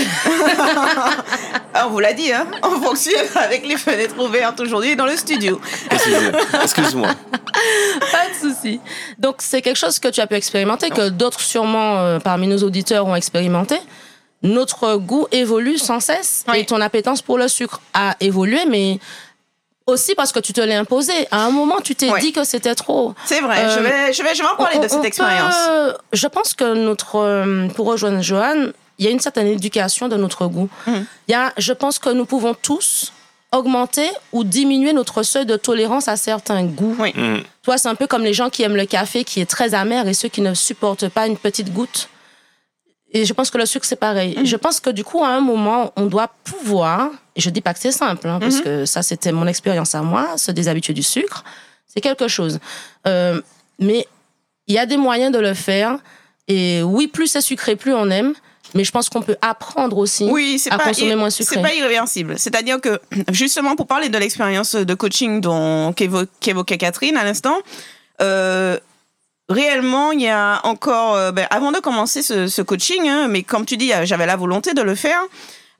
[1.84, 5.58] on vous l'a dit, hein on fonctionne avec les fenêtres ouvertes aujourd'hui dans le studio.
[6.62, 7.08] Excuse-moi.
[8.12, 8.80] Pas de souci.
[9.18, 12.58] Donc c'est quelque chose que tu as pu expérimenter, que d'autres sûrement euh, parmi nos
[12.58, 13.76] auditeurs ont expérimenté.
[14.42, 16.58] Notre goût évolue sans cesse Oui.
[16.60, 18.98] et ton appétence pour le sucre a évolué, mais
[19.86, 21.12] aussi parce que tu te l'as imposé.
[21.30, 23.14] À un moment, tu t'es dit que c'était trop.
[23.24, 25.06] C'est vrai, Euh, je, vais, je, vais, je vais en parler On- de cette peut-
[25.06, 25.54] expérience.
[26.12, 30.16] je pense que notre, euh, pour rejoindre Johan, il y a une certaine éducation de
[30.16, 30.68] notre goût.
[30.86, 33.12] Il y a, je pense que nous pouvons tous
[33.50, 36.96] augmenter ou diminuer notre seuil de tolérance à certains goûts.
[36.98, 37.12] Oui.
[37.14, 37.40] Hmm.
[37.62, 40.06] Toi, c'est un peu comme les gens qui aiment le café qui est très amer
[40.08, 42.08] et ceux qui ne supportent pas une petite goutte.
[43.12, 44.38] Et je pense que le sucre, c'est pareil.
[44.44, 47.74] Je pense que du coup, à un moment, on doit pouvoir, et je dis pas
[47.74, 48.62] que c'est simple, hein, parce Mhm.
[48.62, 51.44] que ça, c'était mon expérience à moi, se déshabituer du sucre,
[51.86, 52.58] c'est quelque chose.
[53.06, 53.40] Euh,
[53.78, 54.06] mais
[54.66, 55.98] il y a des moyens de le faire.
[56.48, 58.32] Et oui, plus c'est sucré, plus on aime.
[58.74, 61.60] Mais je pense qu'on peut apprendre aussi Oui, c'est à pas, consommer moins c'est sucré.
[61.60, 62.38] pas irréversible.
[62.38, 62.98] C'est-à-dire que,
[63.30, 65.42] justement, pour parler de l'expérience de coaching
[66.40, 67.58] qu'évoquait Catherine à l'instant,
[68.22, 68.78] euh,
[69.52, 73.64] réellement, il y a encore, euh, ben, avant de commencer ce, coaching, hein, mais comme
[73.64, 75.20] tu dis, euh, j'avais la volonté de le faire.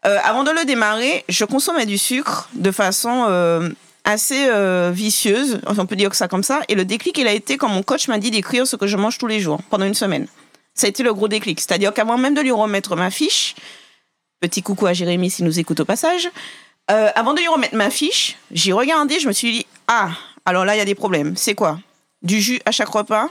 [0.05, 3.73] euh, avant de le démarrer, je consommais du sucre de façon
[4.05, 4.49] assez
[4.91, 6.61] vicieuse, on peut dire que ça comme ça.
[6.69, 8.97] Et le déclic, il a été quand mon coach m'a dit d'écrire ce que je
[8.97, 10.27] mange tous les jours pendant une semaine.
[10.75, 11.61] Ça a été le gros déclic.
[11.61, 13.55] C'est-à-dire qu'avant même de lui remettre ma fiche,
[14.41, 16.29] petit coucou à Jérémy s'il nous écoute au passage,
[16.89, 20.11] avant de lui remettre ma fiche, j'ai regardé, je me suis dit, ah,
[20.45, 21.37] alors là, il y a des problèmes.
[21.37, 21.79] C'est quoi?
[22.23, 23.29] Du jus à chaque repas?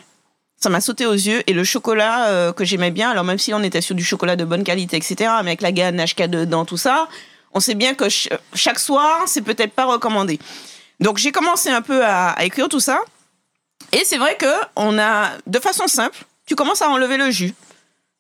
[0.64, 3.54] Ça m'a sauté aux yeux et le chocolat euh, que j'aimais bien, alors même si
[3.54, 6.26] on était sur du chocolat de bonne qualité, etc., mais avec la ganache qu'il y
[6.26, 7.08] a dedans, tout ça,
[7.54, 10.40] on sait bien que ch- chaque soir, c'est peut-être pas recommandé.
[11.00, 13.00] Donc j'ai commencé un peu à, à écrire tout ça.
[13.92, 14.46] Et c'est vrai que
[14.76, 17.54] on a, de façon simple, tu commences à enlever le jus,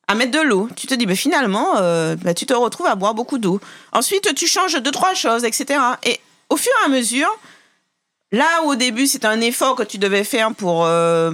[0.07, 0.67] à mettre de l'eau.
[0.75, 3.61] Tu te dis, mais finalement, euh, bah, tu te retrouves à boire beaucoup d'eau.
[3.93, 5.79] Ensuite, tu changes deux, trois choses, etc.
[6.03, 7.29] Et au fur et à mesure,
[8.31, 11.31] là où au début, c'est un effort que tu devais faire pour euh,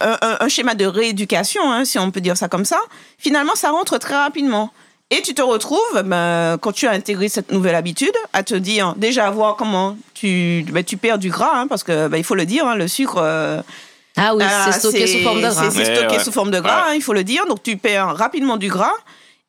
[0.00, 2.78] un, schéma de rééducation, hein, si on peut dire ça comme ça,
[3.18, 4.72] finalement, ça rentre très rapidement.
[5.10, 8.94] Et tu te retrouves, ben, quand tu as intégré cette nouvelle habitude, à te dire,
[8.96, 12.34] déjà, voir comment tu, ben, tu perds du gras, hein, parce que ben, il faut
[12.34, 13.60] le dire, hein, le sucre, euh,
[14.16, 15.70] Ah oui, ah, c'est stocké sous forme de gras.
[15.70, 16.24] C'est stocké ouais.
[16.24, 16.90] sous forme de gras, Ouais.
[16.90, 17.46] hein, il faut le dire.
[17.46, 18.94] Donc tu perds rapidement du gras.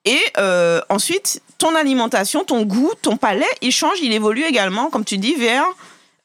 [0.04, 5.06] Et euh, ensuite, ton alimentation, ton goût, ton palais, il change, il évolue également, comme
[5.06, 5.66] tu dis, vers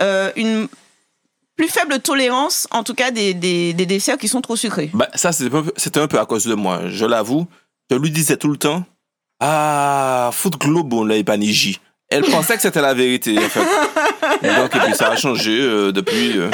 [0.02, 0.68] euh, une
[1.56, 4.90] plus faible tolérance, en tout cas, des, des, des desserts qui sont trop sucrés.
[4.94, 7.46] Bah, ça, c'était un, peu- c'était un peu à cause de moi, je l'avoue.
[7.90, 8.84] Je lui disais tout le temps
[9.40, 11.78] Ah, foot globe, on l'a pas J.
[12.08, 13.60] Elle pensait que c'était la vérité, en fait.
[14.56, 16.36] Donc, et puis ça a changé euh, depuis.
[16.38, 16.50] euh.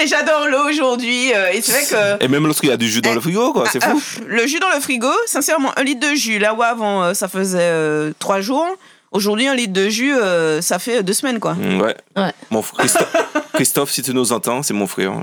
[0.00, 1.32] Et j'adore l'eau aujourd'hui.
[1.34, 3.52] euh, et c'est vrai que Et même lorsqu'il y a du jus dans le frigo,
[3.52, 4.00] quoi, c'est Ah, fou.
[4.20, 7.28] ah, le jus dans le frigo, sincèrement, un litre de jus, là où avant ça
[7.28, 8.66] faisait trois jours,
[9.14, 11.54] aujourd'hui un litre de jus, euh, ça fait deux semaines quoi.
[11.54, 11.96] Mm, Ouais.
[12.16, 12.32] Ouais.
[12.50, 13.16] Mon frère, Christophe,
[13.54, 15.12] Christophe, si tu nous entends, c'est mon frère.
[15.12, 15.22] Un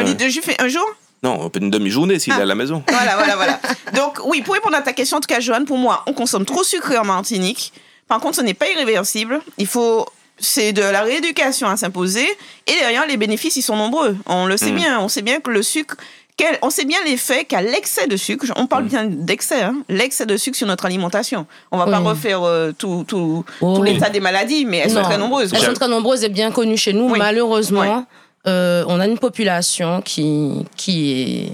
[0.00, 0.04] Ouais.
[0.04, 0.84] litre de jus fait un jour?
[1.22, 2.40] Non, une demi-journée s'il Ah.
[2.40, 2.82] est à la maison.
[2.88, 3.58] Voilà, voilà, voilà.
[3.94, 6.44] Donc, oui, pour répondre à ta question, en tout cas, Joanne, pour moi, on consomme
[6.44, 7.72] trop sucré en Martinique.
[8.06, 9.40] Par contre, ce n'est pas irréversible.
[9.56, 10.06] Il faut.
[10.38, 12.28] C'est de la rééducation à s'imposer.
[12.66, 14.14] Et derrière, les bénéfices, ils sont nombreux.
[14.26, 14.76] On le sait Mm.
[14.76, 15.00] bien.
[15.00, 15.96] On sait bien que le sucre.
[16.36, 18.46] Quel- on sait bien l'effet qu'a l'excès de sucre.
[18.56, 21.46] On parle bien d'excès, hein, l'excès de sucre sur notre alimentation.
[21.72, 23.92] On va pas refaire euh, tout, tout, Oh, tout oui.
[23.94, 25.52] l'état des maladies, mais elles sont très nombreuses.
[25.52, 25.68] Elles quoi.
[25.68, 27.10] sont très nombreuses et bien connues chez nous.
[27.10, 27.18] Oui.
[27.18, 28.06] Malheureusement,
[28.46, 31.52] euh, on a une population qui, qui est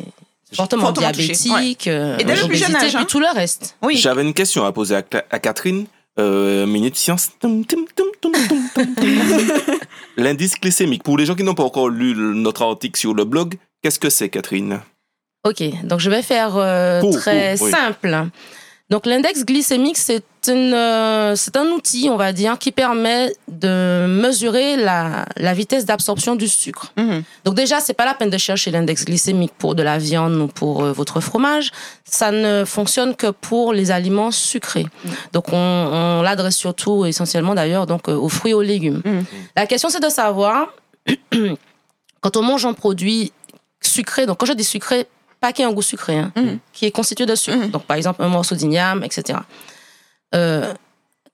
[0.57, 2.99] fortement, Fortement diabétique, euh, Et dès le plus jeune âge, hein.
[2.99, 3.77] puis tout le reste.
[3.83, 3.97] Oui.
[3.97, 5.87] J'avais une question à poser à, Cla- à Catherine.
[6.19, 7.31] Euh, minute science.
[10.17, 11.03] L'indice glycémique.
[11.03, 14.11] Pour les gens qui n'ont pas encore lu notre article sur le blog, qu'est-ce que
[14.11, 14.81] c'est, Catherine?
[15.45, 17.71] Ok, donc je vais faire euh, très oui.
[17.71, 18.29] simple.
[18.93, 24.07] Donc l'index glycémique, c'est une, euh, c'est un outil, on va dire, qui permet de
[24.07, 26.93] mesurer la, la vitesse d'absorption du sucre.
[26.99, 27.23] Mhm.
[27.45, 30.47] Donc déjà, c'est pas la peine de chercher l'index glycémique pour de la viande ou
[30.47, 31.71] pour euh, votre fromage.
[32.05, 34.87] Ça ne fonctionne que pour les aliments sucrés.
[35.33, 39.01] Donc on, on l'adresse surtout, essentiellement d'ailleurs, donc euh, aux fruits et aux légumes.
[39.07, 39.25] Mhm.
[39.57, 40.69] La question, c'est de savoir
[42.21, 43.33] quand on mange un produit
[43.83, 44.27] sucré.
[44.27, 45.07] Donc quand je dis sucré,
[45.41, 46.59] pas qui a un goût sucré, hein, Mhm.
[46.73, 47.57] qui est constitué de sucre.
[47.57, 47.71] Mhm.
[47.71, 49.39] Donc par exemple un morceau d'igname, etc.
[50.35, 50.73] Euh,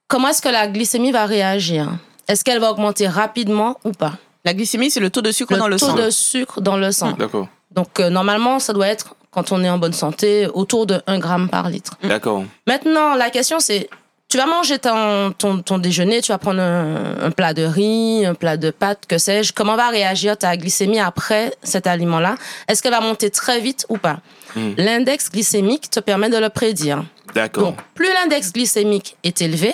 [0.07, 1.89] comment est-ce que la glycémie va réagir?
[2.27, 4.13] Est-ce qu'elle va augmenter rapidement ou pas?
[4.45, 5.95] La glycémie, c'est le taux de sucre dans le taux sang.
[5.95, 7.11] de sucre dans le sang.
[7.13, 7.47] D'accord.
[7.71, 11.19] Donc, euh, normalement, ça doit être, quand on est en bonne santé, autour de 1
[11.19, 11.93] gramme par litre.
[12.03, 12.43] D'accord.
[12.65, 13.89] Maintenant, la question, c'est,
[14.29, 18.25] tu vas manger ton, ton, ton déjeuner, tu vas prendre un, un plat de riz,
[18.25, 19.51] un plat de pâtes, que sais-je.
[19.53, 22.35] Comment va réagir ta glycémie après cet aliment-là?
[22.67, 24.19] Est-ce qu'elle va monter très vite ou pas?
[24.55, 24.69] Mm.
[24.77, 27.03] L'index glycémique te permet de le prédire.
[27.33, 27.63] D'accord.
[27.63, 29.73] Donc, plus l'index glycémique est élevé,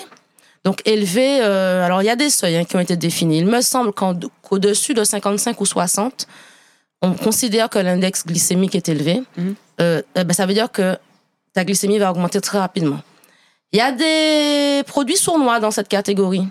[0.64, 3.38] donc élevé, euh, alors il y a des seuils hein, qui ont été définis.
[3.38, 6.26] Il me semble qu'en- qu'au-dessus de 55 ou 60,
[7.02, 9.22] on considère que l'index glycémique est élevé.
[9.36, 9.54] Mhm.
[9.82, 10.96] Euh, eh ben, ça veut dire que
[11.52, 13.00] ta glycémie va augmenter très rapidement.
[13.76, 16.48] Il y a des produits sournois dans cette catégorie.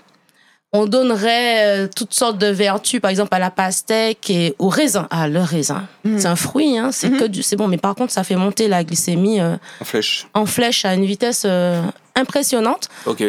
[0.72, 5.08] On donnerait euh, toutes sortes de vertus, par exemple à la pastèque et au raisin.
[5.10, 6.20] Ah, le raisin, Mhm.
[6.20, 7.18] c'est un fruit, hein, c'est Mhm.
[7.20, 10.28] que du, c'est bon, mais par contre, ça fait monter la glycémie euh, En flèche.
[10.36, 11.82] en flèche à une vitesse euh,
[12.16, 12.90] impressionnante.
[13.08, 13.24] Ok.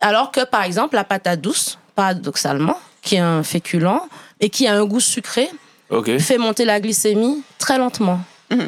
[0.00, 4.00] Alors que, par exemple, la patate douce, paradoxalement, qui est un féculent
[4.40, 5.50] et qui a un goût sucré,
[6.18, 8.20] fait monter la glycémie très lentement.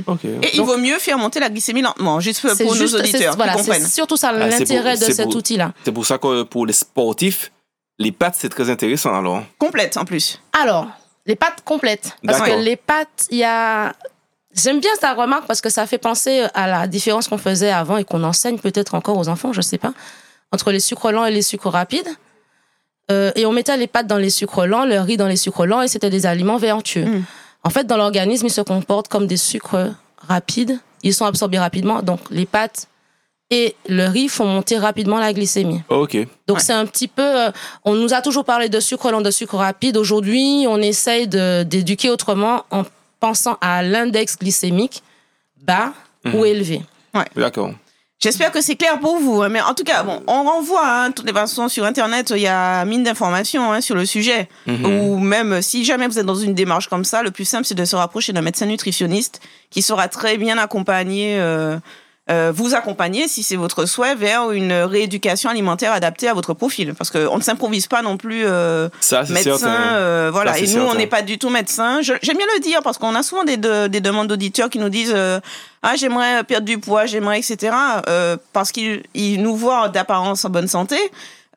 [0.07, 0.25] Ok.
[0.25, 3.37] Et il vaut mieux faire monter la glycémie lentement, juste pour nos juste- c'est- auditeurs
[3.37, 5.73] voilà, c'est surtout ça Ah, l'intérêt de cet outil-là.
[5.85, 7.53] C'est pour ça que pour les sportifs,
[7.99, 9.43] les pâtes, c'est très intéressant alors.
[9.59, 10.41] Complète en plus.
[10.61, 10.89] Alors,
[11.27, 12.17] les pâtes complètes.
[12.27, 13.95] Parce que les pâtes, il y a.
[14.55, 17.99] J'aime bien ta remarque parce que ça fait penser à la différence qu'on faisait avant
[17.99, 19.93] et qu'on enseigne peut-être encore aux enfants, je sais pas,
[20.51, 22.09] entre les sucres lents et les sucres rapides.
[23.11, 25.67] Euh, et on mettait les pâtes dans les sucres lents, le riz dans les sucres
[25.67, 27.05] lents et c'était des aliments vertueux.
[27.05, 27.25] Mm.
[27.67, 30.79] En fait, dans l'organisme, ils se comportent comme des sucres rapides.
[31.03, 32.01] Ils sont absorbés rapidement.
[32.03, 32.87] Donc, les pâtes
[33.51, 35.83] et le riz font monter rapidement la glycémie.
[35.89, 36.17] Ok.
[36.49, 36.63] Donc Ouais.
[36.63, 37.51] c'est un petit peu, euh,
[37.85, 39.97] on nous a toujours parlé de sucre lent, de sucre rapide.
[39.97, 42.83] Aujourd'hui, on essaye de- d'éduquer autrement en
[43.21, 45.03] pensant à l'index glycémique
[45.63, 45.93] bas
[46.35, 46.83] ou élevé.
[47.37, 47.71] D'accord.
[48.19, 49.43] J'espère que c'est clair pour vous.
[49.43, 52.41] hein, Mais en tout cas, bon, on renvoie, hein, toutes les façons, sur Internet, il
[52.43, 54.49] y a mine d'informations hein, sur le sujet.
[54.67, 54.85] Mhm.
[54.87, 57.67] Ou même, euh, si jamais vous êtes dans une démarche comme ça, le plus simple,
[57.67, 61.77] c'est de se rapprocher d'un médecin nutritionniste qui sera très bien accompagné, euh,
[62.29, 66.93] euh, vous accompagner, si c'est votre souhait, vers une rééducation alimentaire adaptée à votre profil.
[66.95, 69.57] Parce qu'on ne s'improvise pas non plus euh, Ça, médecin.
[69.59, 69.69] certain.
[69.95, 70.55] euh, voilà.
[70.55, 72.01] Ça, Et nous, on n'est pas du tout médecin.
[72.03, 74.89] J'aime bien le dire parce qu'on a souvent des, de- des demandes d'auditeurs qui nous
[74.89, 75.39] disent euh,
[75.83, 77.73] Ah, j'aimerais perdre du poids, j'aimerais, etc.
[78.09, 80.97] euh, parce qu'ils ils nous voient d'apparence en bonne santé.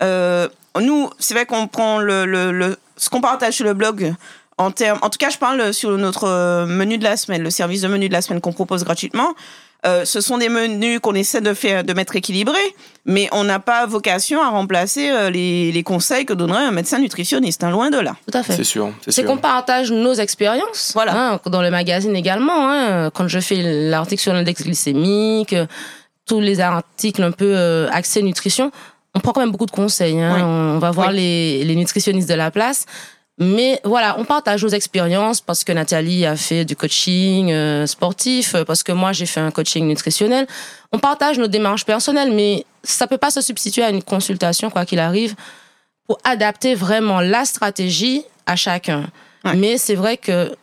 [0.03, 0.47] Euh,
[0.79, 4.13] nous, c'est vrai qu'on prend le, le- le- ce qu'on partage sur le blog.
[4.59, 7.81] En, termes, en tout cas, je parle sur notre menu de la semaine, le service
[7.81, 9.33] de menu de la semaine qu'on propose gratuitement.
[9.85, 12.57] Euh, ce sont des menus qu'on essaie de faire, de mettre équilibrés,
[13.05, 16.99] mais on n'a pas vocation à remplacer euh, les, les conseils que donnerait un médecin
[16.99, 18.15] nutritionniste, hein, loin de là.
[18.29, 18.53] Tout à fait.
[18.57, 18.91] C'est sûr.
[19.07, 20.91] C'est qu'on partage nos expériences.
[20.93, 21.13] Voilà.
[21.33, 22.69] hein, dans le magazine également.
[22.69, 25.55] hein, quand je fais l'article sur l'index glycémique,
[26.25, 28.71] tous les articles un peu euh, axés nutrition,
[29.15, 30.19] on prend quand même beaucoup de conseils.
[30.19, 30.33] hein.
[30.35, 30.41] Oui.
[30.43, 31.15] On va voir Oui.
[31.15, 32.85] les, les nutritionnistes de la place.
[33.39, 38.53] Mais voilà, on partage nos expériences parce que Nathalie a fait du coaching euh, sportif,
[38.53, 40.45] euh, parce que moi j'ai fait un coaching nutritionnel.
[40.91, 44.85] On partage nos démarches personnelles, mais ça peut pas se substituer à une consultation, quoi
[44.85, 45.35] qu'il arrive,
[46.05, 49.05] pour adapter vraiment la stratégie à chacun.
[49.45, 49.55] Ouais.
[49.55, 50.53] Mais c'est vrai que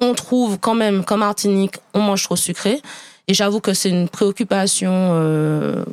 [0.00, 2.82] on trouve quand même qu'en Martinique, on mange trop sucré.
[3.28, 4.90] Et j'avoue que c'est une préoccupation.
[4.92, 5.84] euh,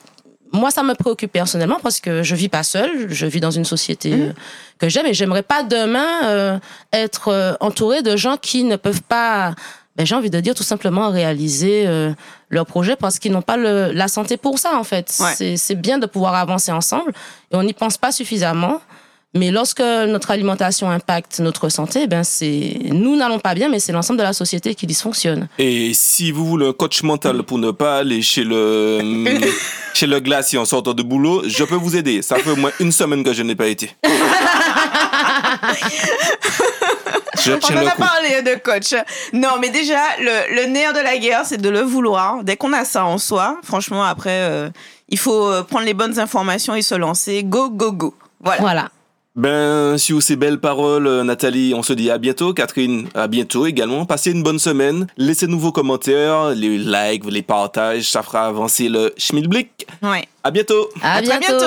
[0.53, 3.07] moi, ça me préoccupe personnellement parce que je vis pas seule.
[3.09, 4.33] Je vis dans une société euh,
[4.79, 6.59] que j'aime et j'aimerais pas demain euh,
[6.93, 9.55] être euh, entourée de gens qui ne peuvent pas.
[9.95, 12.11] Ben, j'ai envie de dire tout simplement réaliser euh,
[12.49, 15.15] leur projet parce qu'ils n'ont pas le- la santé pour ça en fait.
[15.19, 15.55] Ouais.
[15.57, 17.11] C'est bien de pouvoir avancer ensemble
[17.51, 18.81] et on n'y pense pas suffisamment.
[19.35, 23.91] Mais lorsque notre alimentation impacte notre santé, ben c'est nous n'allons pas bien, mais c'est
[23.91, 25.47] l'ensemble de la société qui dysfonctionne.
[25.57, 29.01] Et si vous voulez un coach mental pour ne pas aller chez le,
[29.95, 32.21] chez le glacier en sortant de boulot, je peux vous aider.
[32.21, 33.89] Ça fait au moins une semaine que je n'ai pas été.
[37.41, 38.93] je On en a parlé de coach.
[39.33, 42.43] Non, mais déjà, le, le nerf de la guerre, c'est de le vouloir.
[42.43, 44.69] Dès qu'on a ça en soi, franchement, après, euh,
[45.09, 47.43] il faut euh, prendre les bonnes informations et se lancer.
[47.43, 48.13] Go, go, go.
[48.39, 48.61] Voilà.
[48.61, 48.89] Voilà.
[49.35, 52.53] Ben, sur ces belles paroles, euh, Nathalie, on se dit à bientôt.
[52.53, 54.05] Catherine, à bientôt également.
[54.05, 55.07] Passez une bonne semaine.
[55.17, 58.11] Laissez-nous vos commentaires, les likes, les partages.
[58.11, 59.87] Ça fera avancer le schmilblick.
[60.03, 60.27] Ouais.
[60.43, 60.87] À bientôt.
[61.01, 61.65] À, À très bientôt.